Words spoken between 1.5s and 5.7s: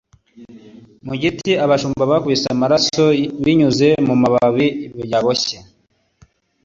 abashumba bakubise amaraso binyuze mumababi yaboshye!